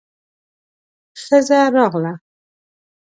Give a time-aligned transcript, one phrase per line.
[1.23, 2.13] ښځه راغله.